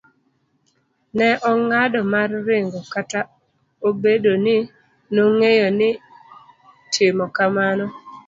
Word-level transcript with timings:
C. 0.69 1.13
ne 1.17 1.29
ong'ado 1.51 1.99
mar 2.13 2.29
ringo 2.47 2.79
kata 2.93 3.19
obedo 3.87 4.33
ni 4.45 4.55
nong'eyo 5.15 5.67
ni 5.79 5.89
timo 6.93 7.25
kamano 7.37 7.85